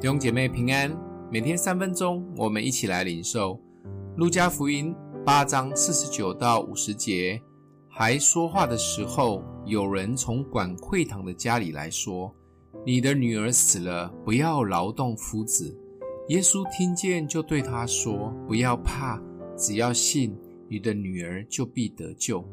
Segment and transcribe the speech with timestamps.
[0.00, 0.96] 弟兄姐妹平安，
[1.28, 3.60] 每天三分钟，我们一起来领受
[4.16, 4.94] 路加福音
[5.26, 7.42] 八章四十九到五十节。
[7.88, 12.32] 还说话的时候，有人从管会堂的家里来说
[12.86, 15.76] ：“你的女儿死了，不要劳动夫子。”
[16.30, 19.20] 耶稣听见，就对他说：“不要怕，
[19.56, 20.32] 只要信，
[20.68, 22.48] 你的女儿就必得救。”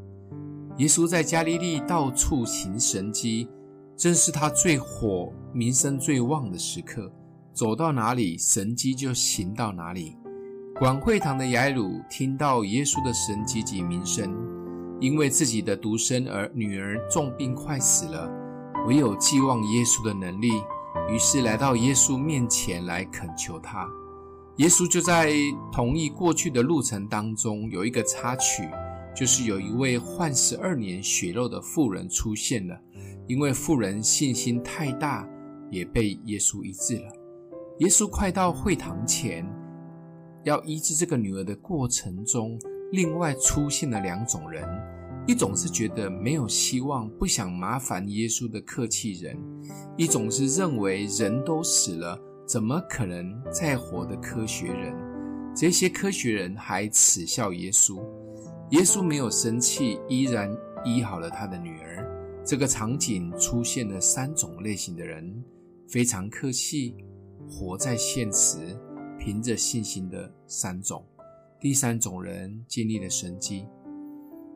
[0.80, 3.48] 耶稣在加利利到处行神迹，
[3.96, 7.07] 正是他最火、名声最旺的时刻。
[7.55, 10.18] 走到哪里，神迹就行到哪里。
[10.77, 14.29] 管会堂的雅鲁听到耶稣的神迹及名声，
[15.00, 18.29] 因为自己的独生儿女儿重病快死了，
[18.86, 20.51] 唯有寄望耶稣的能力，
[21.09, 23.87] 于是来到耶稣面前来恳求他。
[24.57, 25.31] 耶稣就在
[25.71, 28.69] 同一过去的路程当中，有一个插曲，
[29.15, 32.78] 就是有一位患十二年血肉的妇人出现了，
[33.30, 35.25] 因为妇人信心太大，
[35.72, 37.25] 也被耶稣医治了。
[37.80, 39.45] 耶稣快到会堂前，
[40.45, 42.58] 要医治这个女儿的过程中，
[42.94, 44.66] 另外出现了两种人：
[45.28, 49.36] 一种是觉得没有希望、不想麻烦耶稣的客气人；
[49.98, 54.96] 一种是认为人都死了，怎么可能再活的科学人。
[55.53, 58.02] 这些科学人还耻笑耶稣。
[58.70, 60.50] 耶稣没有生气，依然
[60.86, 62.42] 医好了他的女儿。
[62.46, 65.44] 这个场景出现了三种类型的人：
[65.90, 66.96] 非常客气。
[67.50, 68.58] 活在现实，
[69.18, 71.04] 凭着信心的三种，
[71.60, 73.68] 第三种人经历了神迹，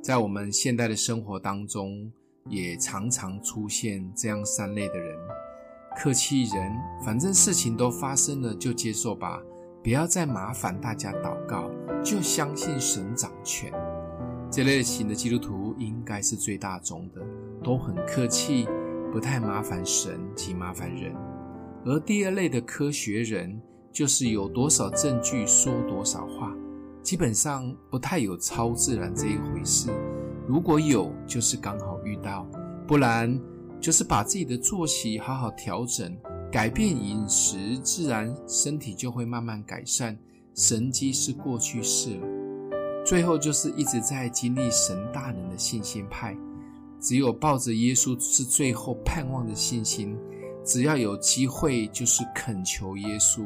[0.01, 2.11] 在我们现代的生活当中，
[2.49, 5.17] 也常常出现这样三类的人：
[5.97, 6.71] 客气人，
[7.05, 9.41] 反正事情都发生了，就接受吧，
[9.83, 11.69] 不要再麻烦大家祷告，
[12.03, 13.71] 就相信神掌权。
[14.51, 17.21] 这类型的基督徒应该是最大宗的，
[17.63, 18.67] 都很客气，
[19.11, 21.13] 不太麻烦神及麻烦人。
[21.85, 26.53] 而第二类的科学人，就是有多少证据说多少话，
[27.01, 29.89] 基本上不太有超自然这一回事。
[30.47, 32.45] 如果有，就是刚好遇到；
[32.87, 33.39] 不然，
[33.79, 36.15] 就是把自己的作息好好调整，
[36.51, 40.17] 改变饮食，自然身体就会慢慢改善。
[40.55, 42.27] 神迹是过去式了。
[43.05, 46.35] 最后就是一直在经历神大能的信心派，
[46.99, 50.17] 只有抱着耶稣是最后盼望的信心。
[50.69, 53.43] 只要有机会，就是恳求耶稣。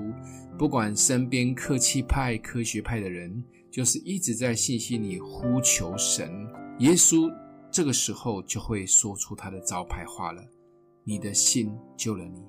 [0.60, 3.42] 不管身边客气派、科学派的人，
[3.72, 6.30] 就是一直在信心里呼求神。
[6.80, 7.32] 耶稣
[7.72, 10.44] 这个时候就会说出他的招牌话了
[11.06, 12.44] ：“你的信救了你。”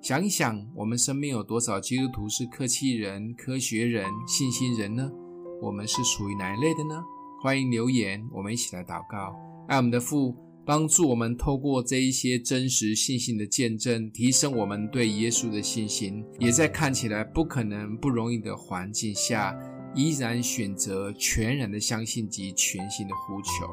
[0.00, 5.12] 想一想，我们身边有多少基督徒是客气人、科学人、信心人呢？
[5.60, 7.04] 我们是属于哪一类的呢？
[7.42, 9.36] 欢迎留言，我们一起来祷告。
[9.68, 10.34] 爱我们的父。
[10.66, 19.56] 帮助我们透过这一些真实信心的见证，提升我们对耶稣的信心，也在看起来不可能、不容易的环境下，
[19.94, 23.64] 依然选择全然的相信及全新的呼求。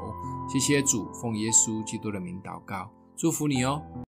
[0.48, 4.03] 谢谢主，奉耶稣基督的名祷告，祝福你哦。